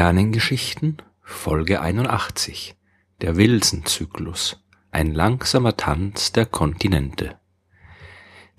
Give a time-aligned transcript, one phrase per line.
[0.00, 2.74] Sternengeschichten Folge 81
[3.20, 7.38] Der Wilson-Zyklus Ein langsamer Tanz der Kontinente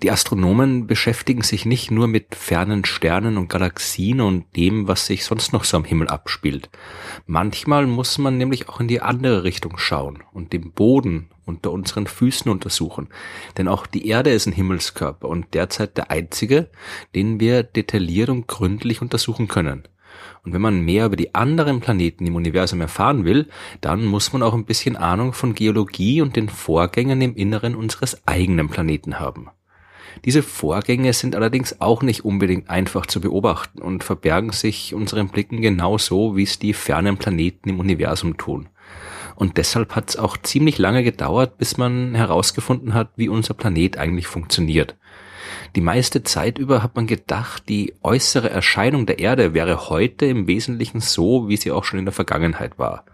[0.04, 5.24] Die Astronomen beschäftigen sich nicht nur mit fernen Sternen und Galaxien und dem, was sich
[5.24, 6.70] sonst noch so am Himmel abspielt.
[7.26, 12.06] Manchmal muss man nämlich auch in die andere Richtung schauen und den Boden unter unseren
[12.06, 13.08] Füßen untersuchen.
[13.58, 16.70] Denn auch die Erde ist ein Himmelskörper und derzeit der einzige,
[17.16, 19.88] den wir detailliert und gründlich untersuchen können.
[20.44, 23.48] Und wenn man mehr über die anderen Planeten im Universum erfahren will,
[23.80, 28.26] dann muss man auch ein bisschen Ahnung von Geologie und den Vorgängen im Inneren unseres
[28.26, 29.50] eigenen Planeten haben.
[30.24, 35.60] Diese Vorgänge sind allerdings auch nicht unbedingt einfach zu beobachten und verbergen sich unseren Blicken
[35.62, 38.68] genauso, wie es die fernen Planeten im Universum tun.
[39.34, 43.96] Und deshalb hat es auch ziemlich lange gedauert, bis man herausgefunden hat, wie unser Planet
[43.96, 44.96] eigentlich funktioniert.
[45.74, 50.46] Die meiste Zeit über hat man gedacht, die äußere Erscheinung der Erde wäre heute im
[50.46, 53.04] Wesentlichen so, wie sie auch schon in der Vergangenheit war.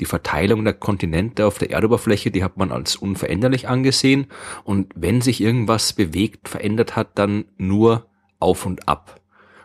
[0.00, 4.26] Die Verteilung der Kontinente auf der Erdoberfläche, die hat man als unveränderlich angesehen
[4.64, 8.06] und wenn sich irgendwas bewegt, verändert hat, dann nur
[8.38, 9.20] auf und ab.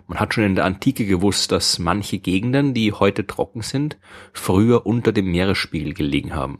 [0.08, 3.98] Man hat schon in der Antike gewusst, dass manche Gegenden, die heute trocken sind,
[4.34, 6.60] früher unter dem Meeresspiegel gelegen haben.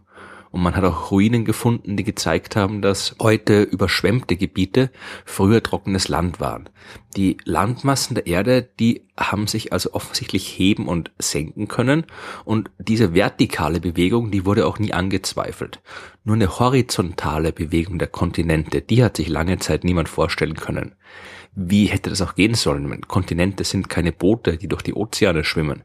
[0.52, 4.92] Und man hat auch Ruinen gefunden, die gezeigt haben, dass heute überschwemmte Gebiete
[5.26, 6.70] früher trockenes Land waren.
[7.16, 12.06] Die Landmassen der Erde, die haben sich also offensichtlich heben und senken können.
[12.44, 15.82] Und diese vertikale Bewegung, die wurde auch nie angezweifelt.
[16.26, 20.96] Nur eine horizontale Bewegung der Kontinente, die hat sich lange Zeit niemand vorstellen können.
[21.54, 23.02] Wie hätte das auch gehen sollen?
[23.02, 25.84] Kontinente sind keine Boote, die durch die Ozeane schwimmen.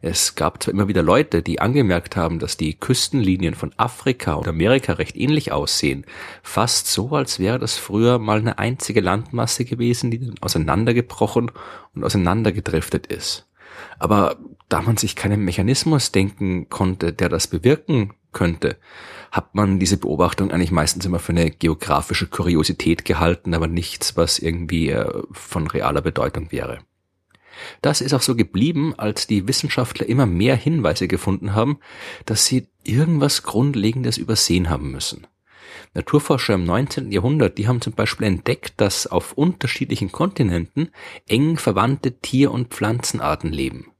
[0.00, 4.46] Es gab zwar immer wieder Leute, die angemerkt haben, dass die Küstenlinien von Afrika und
[4.46, 6.06] Amerika recht ähnlich aussehen.
[6.44, 11.50] Fast so, als wäre das früher mal eine einzige Landmasse gewesen, die dann auseinandergebrochen
[11.96, 13.48] und auseinandergedriftet ist.
[13.98, 14.36] Aber
[14.68, 18.76] da man sich keinen Mechanismus denken konnte, der das bewirken könnte,
[19.30, 24.38] hat man diese Beobachtung eigentlich meistens immer für eine geografische Kuriosität gehalten, aber nichts, was
[24.38, 26.78] irgendwie äh, von realer Bedeutung wäre.
[27.82, 31.78] Das ist auch so geblieben, als die Wissenschaftler immer mehr Hinweise gefunden haben,
[32.24, 35.26] dass sie irgendwas Grundlegendes übersehen haben müssen.
[35.94, 37.12] Naturforscher im 19.
[37.12, 40.90] Jahrhundert, die haben zum Beispiel entdeckt, dass auf unterschiedlichen Kontinenten
[41.26, 43.92] eng verwandte Tier- und Pflanzenarten leben.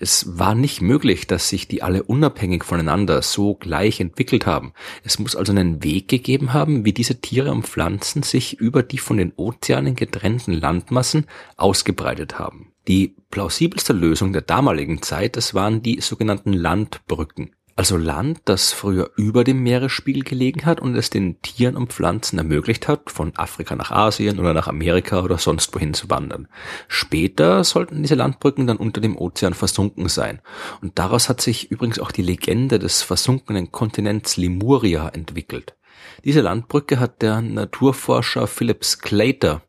[0.00, 4.72] Es war nicht möglich, dass sich die alle unabhängig voneinander so gleich entwickelt haben.
[5.02, 8.98] Es muss also einen Weg gegeben haben, wie diese Tiere und Pflanzen sich über die
[8.98, 11.26] von den Ozeanen getrennten Landmassen
[11.56, 12.72] ausgebreitet haben.
[12.86, 19.12] Die plausibelste Lösung der damaligen Zeit, das waren die sogenannten Landbrücken also Land, das früher
[19.14, 23.76] über dem Meeresspiegel gelegen hat und es den Tieren und Pflanzen ermöglicht hat, von Afrika
[23.76, 26.48] nach Asien oder nach Amerika oder sonst wohin zu wandern.
[26.88, 30.40] Später sollten diese Landbrücken dann unter dem Ozean versunken sein.
[30.82, 35.77] Und daraus hat sich übrigens auch die Legende des versunkenen Kontinents Lemuria entwickelt.
[36.24, 39.62] Diese Landbrücke hat der Naturforscher Philip Sclater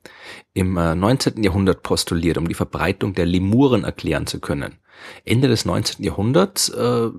[0.54, 1.38] im 19.
[1.38, 4.80] Äh, Jahrhundert postuliert, um die Verbreitung der Lemuren erklären zu können.
[5.26, 6.04] Ende des 19.
[6.04, 7.10] Jahrhunderts äh,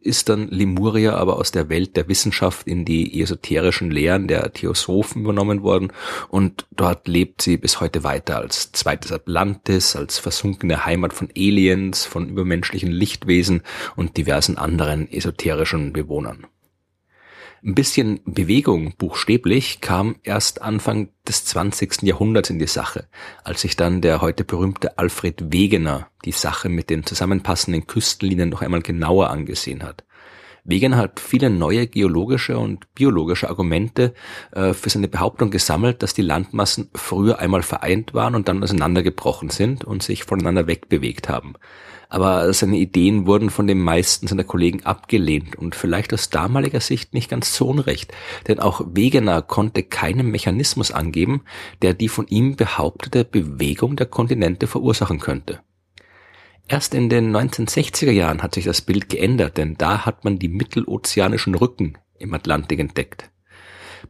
[0.00, 5.22] ist dann Lemuria aber aus der Welt der Wissenschaft in die esoterischen Lehren der Theosophen
[5.22, 5.92] übernommen worden
[6.28, 12.04] und dort lebt sie bis heute weiter als zweites Atlantis, als versunkene Heimat von Aliens,
[12.04, 13.62] von übermenschlichen Lichtwesen
[13.96, 16.46] und diversen anderen esoterischen Bewohnern.
[17.64, 22.02] Ein bisschen Bewegung, buchstäblich, kam erst Anfang des 20.
[22.02, 23.08] Jahrhunderts in die Sache,
[23.42, 28.62] als sich dann der heute berühmte Alfred Wegener die Sache mit den zusammenpassenden Küstenlinien noch
[28.62, 30.04] einmal genauer angesehen hat.
[30.62, 34.14] Wegener hat viele neue geologische und biologische Argumente
[34.52, 39.50] äh, für seine Behauptung gesammelt, dass die Landmassen früher einmal vereint waren und dann auseinandergebrochen
[39.50, 41.54] sind und sich voneinander wegbewegt haben
[42.08, 47.12] aber seine Ideen wurden von den meisten seiner Kollegen abgelehnt und vielleicht aus damaliger Sicht
[47.12, 48.12] nicht ganz zu Unrecht,
[48.46, 51.42] denn auch Wegener konnte keinen Mechanismus angeben,
[51.82, 55.60] der die von ihm behauptete Bewegung der Kontinente verursachen könnte.
[56.66, 60.48] Erst in den 1960er Jahren hat sich das Bild geändert, denn da hat man die
[60.48, 63.30] mittelozeanischen Rücken im Atlantik entdeckt.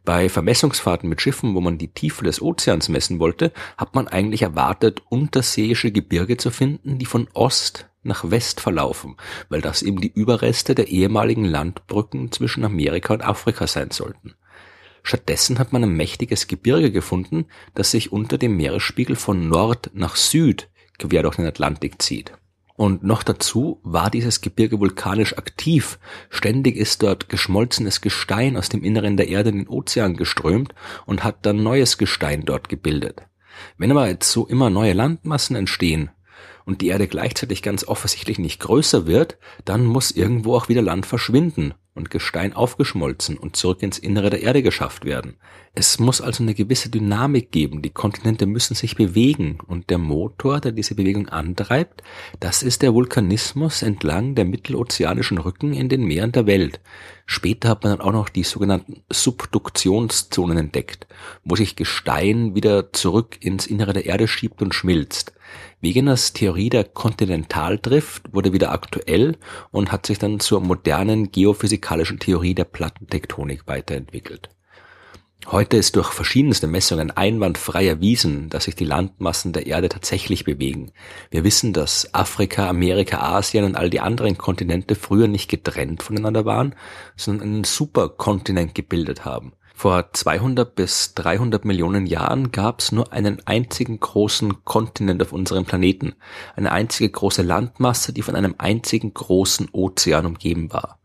[0.05, 4.43] Bei Vermessungsfahrten mit Schiffen, wo man die Tiefe des Ozeans messen wollte, hat man eigentlich
[4.43, 9.15] erwartet, unterseeische Gebirge zu finden, die von Ost nach West verlaufen,
[9.49, 14.35] weil das eben die Überreste der ehemaligen Landbrücken zwischen Amerika und Afrika sein sollten.
[15.03, 20.15] Stattdessen hat man ein mächtiges Gebirge gefunden, das sich unter dem Meeresspiegel von Nord nach
[20.15, 22.33] Süd quer durch den Atlantik zieht.
[22.75, 25.99] Und noch dazu war dieses Gebirge vulkanisch aktiv.
[26.29, 30.73] Ständig ist dort geschmolzenes Gestein aus dem Inneren der Erde in den Ozean geströmt
[31.05, 33.23] und hat dann neues Gestein dort gebildet.
[33.77, 36.11] Wenn aber jetzt so immer neue Landmassen entstehen,
[36.69, 41.07] und die Erde gleichzeitig ganz offensichtlich nicht größer wird, dann muss irgendwo auch wieder Land
[41.07, 45.37] verschwinden und Gestein aufgeschmolzen und zurück ins Innere der Erde geschafft werden.
[45.73, 50.59] Es muss also eine gewisse Dynamik geben, die Kontinente müssen sich bewegen und der Motor,
[50.59, 52.03] der diese Bewegung antreibt,
[52.39, 56.81] das ist der Vulkanismus entlang der mittelozeanischen Rücken in den Meeren der Welt.
[57.25, 61.07] Später hat man dann auch noch die sogenannten Subduktionszonen entdeckt,
[61.43, 65.33] wo sich Gestein wieder zurück ins Innere der Erde schiebt und schmilzt.
[65.81, 69.37] Wegeners Theorie der Kontinentaldrift wurde wieder aktuell
[69.71, 74.49] und hat sich dann zur modernen geophysikalischen Theorie der Plattentektonik weiterentwickelt.
[75.47, 80.91] Heute ist durch verschiedenste Messungen einwandfrei erwiesen, dass sich die Landmassen der Erde tatsächlich bewegen.
[81.31, 86.43] Wir wissen, dass Afrika, Amerika, Asien und all die anderen Kontinente früher nicht getrennt voneinander
[86.45, 86.75] waren,
[87.15, 89.53] sondern einen Superkontinent gebildet haben.
[89.79, 95.63] Vor 200 bis 300 Millionen Jahren gab es nur einen einzigen großen Kontinent auf unserem
[95.63, 96.15] Planeten,
[96.57, 100.99] eine einzige große Landmasse, die von einem einzigen großen Ozean umgeben war.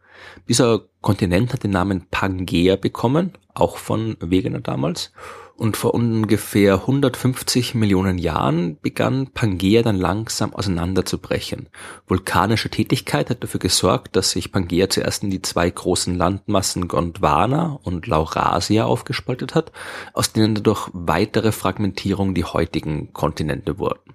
[0.49, 5.12] Dieser Kontinent hat den Namen Pangea bekommen, auch von Wegener damals,
[5.56, 11.69] und vor ungefähr 150 Millionen Jahren begann Pangea dann langsam auseinanderzubrechen.
[12.08, 17.78] Vulkanische Tätigkeit hat dafür gesorgt, dass sich Pangea zuerst in die zwei großen Landmassen Gondwana
[17.84, 19.70] und Laurasia aufgespaltet hat,
[20.12, 24.14] aus denen dadurch weitere Fragmentierungen die heutigen Kontinente wurden.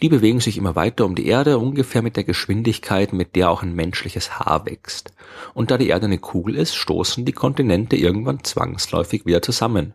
[0.00, 3.62] Die bewegen sich immer weiter um die Erde, ungefähr mit der Geschwindigkeit, mit der auch
[3.62, 5.12] ein menschliches Haar wächst.
[5.54, 9.94] Und da die Erde eine Kugel ist, stoßen die Kontinente irgendwann zwangsläufig wieder zusammen.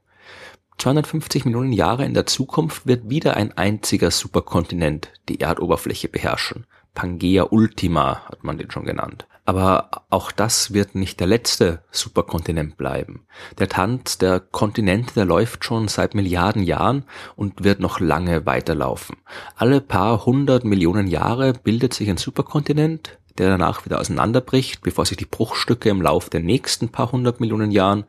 [0.77, 6.65] 250 Millionen Jahre in der Zukunft wird wieder ein einziger Superkontinent die Erdoberfläche beherrschen.
[6.93, 9.27] Pangea Ultima hat man den schon genannt.
[9.47, 13.25] Aber auch das wird nicht der letzte Superkontinent bleiben.
[13.57, 17.05] Der Tanz der Kontinente, der läuft schon seit Milliarden Jahren
[17.38, 19.15] und wird noch lange weiterlaufen.
[19.55, 25.15] Alle paar hundert Millionen Jahre bildet sich ein Superkontinent, der danach wieder auseinanderbricht, bevor sich
[25.15, 28.03] die Bruchstücke im Lauf der nächsten paar hundert Millionen Jahren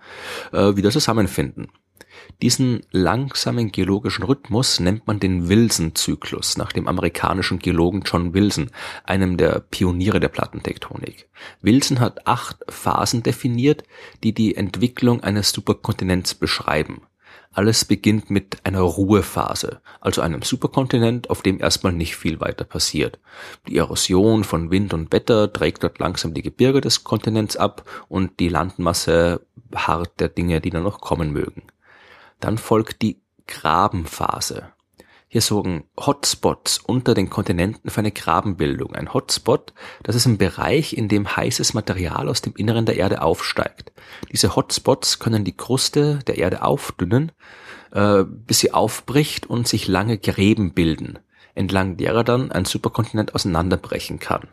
[0.52, 1.68] äh, wieder zusammenfinden.
[2.42, 8.70] Diesen langsamen geologischen Rhythmus nennt man den Wilson-Zyklus nach dem amerikanischen Geologen John Wilson,
[9.04, 11.28] einem der Pioniere der Plattentektonik.
[11.62, 13.84] Wilson hat acht Phasen definiert,
[14.22, 17.02] die die Entwicklung eines Superkontinents beschreiben.
[17.52, 23.18] Alles beginnt mit einer Ruhephase, also einem Superkontinent, auf dem erstmal nicht viel weiter passiert.
[23.66, 28.38] Die Erosion von Wind und Wetter trägt dort langsam die Gebirge des Kontinents ab und
[28.38, 29.40] die Landmasse
[29.74, 31.62] harrt der Dinge, die da noch kommen mögen.
[32.40, 34.72] Dann folgt die Grabenphase.
[35.30, 38.94] Hier sorgen Hotspots unter den Kontinenten für eine Grabenbildung.
[38.94, 43.20] Ein Hotspot, das ist ein Bereich, in dem heißes Material aus dem Inneren der Erde
[43.20, 43.92] aufsteigt.
[44.32, 47.32] Diese Hotspots können die Kruste der Erde aufdünnen,
[47.92, 51.18] äh, bis sie aufbricht und sich lange Gräben bilden,
[51.54, 54.48] entlang derer dann ein Superkontinent auseinanderbrechen kann.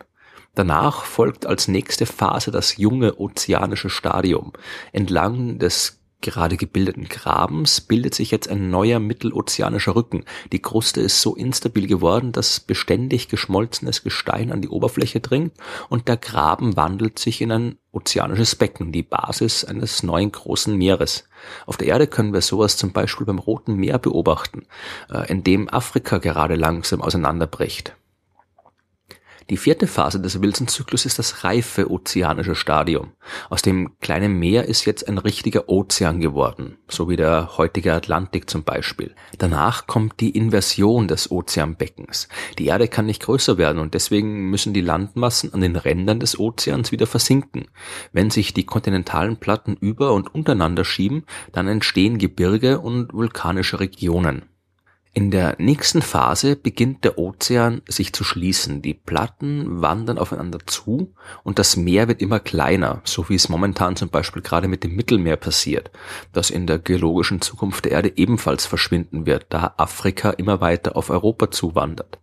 [0.54, 4.52] Danach folgt als nächste Phase das junge ozeanische Stadium.
[4.92, 10.24] Entlang des gerade gebildeten Grabens bildet sich jetzt ein neuer mittelozeanischer Rücken.
[10.52, 15.52] Die Kruste ist so instabil geworden, dass beständig geschmolzenes Gestein an die Oberfläche dringt
[15.88, 21.28] und der Graben wandelt sich in ein ozeanisches Becken, die Basis eines neuen großen Meeres.
[21.66, 24.66] Auf der Erde können wir sowas zum Beispiel beim Roten Meer beobachten,
[25.10, 27.96] äh, in dem Afrika gerade langsam auseinanderbricht.
[29.48, 33.12] Die vierte Phase des Wilson-Zyklus ist das reife ozeanische Stadium.
[33.48, 38.50] Aus dem kleinen Meer ist jetzt ein richtiger Ozean geworden, so wie der heutige Atlantik
[38.50, 39.14] zum Beispiel.
[39.38, 42.28] Danach kommt die Inversion des Ozeanbeckens.
[42.58, 46.40] Die Erde kann nicht größer werden und deswegen müssen die Landmassen an den Rändern des
[46.40, 47.68] Ozeans wieder versinken.
[48.12, 54.46] Wenn sich die kontinentalen Platten über und untereinander schieben, dann entstehen Gebirge und vulkanische Regionen.
[55.16, 58.82] In der nächsten Phase beginnt der Ozean sich zu schließen.
[58.82, 63.96] Die Platten wandern aufeinander zu und das Meer wird immer kleiner, so wie es momentan
[63.96, 65.90] zum Beispiel gerade mit dem Mittelmeer passiert,
[66.34, 71.08] das in der geologischen Zukunft der Erde ebenfalls verschwinden wird, da Afrika immer weiter auf
[71.08, 72.18] Europa zuwandert.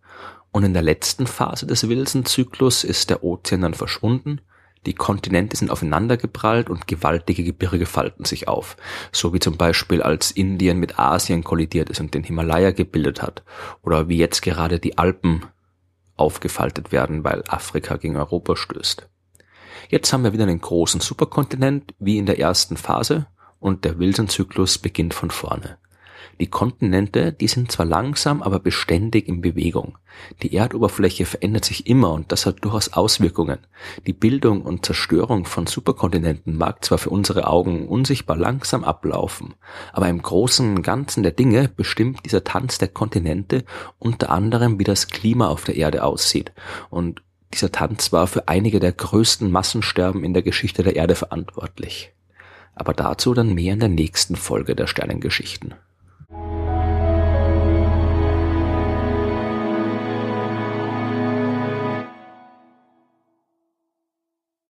[0.52, 4.40] Und in der letzten Phase des Wilson-Zyklus ist der Ozean dann verschwunden
[4.86, 8.76] die Kontinente sind aufeinandergeprallt und gewaltige Gebirge falten sich auf,
[9.12, 13.42] so wie zum Beispiel als Indien mit Asien kollidiert ist und den Himalaya gebildet hat,
[13.82, 15.46] oder wie jetzt gerade die Alpen
[16.16, 19.08] aufgefaltet werden, weil Afrika gegen Europa stößt.
[19.88, 23.26] Jetzt haben wir wieder einen großen Superkontinent, wie in der ersten Phase,
[23.58, 25.78] und der Wilson-Zyklus beginnt von vorne.
[26.40, 29.98] Die Kontinente, die sind zwar langsam, aber beständig in Bewegung.
[30.42, 33.58] Die Erdoberfläche verändert sich immer und das hat durchaus Auswirkungen.
[34.06, 39.54] Die Bildung und Zerstörung von Superkontinenten mag zwar für unsere Augen unsichtbar langsam ablaufen,
[39.92, 43.64] aber im großen Ganzen der Dinge bestimmt dieser Tanz der Kontinente
[43.98, 46.52] unter anderem, wie das Klima auf der Erde aussieht.
[46.90, 52.12] Und dieser Tanz war für einige der größten Massensterben in der Geschichte der Erde verantwortlich.
[52.74, 55.74] Aber dazu dann mehr in der nächsten Folge der Sternengeschichten.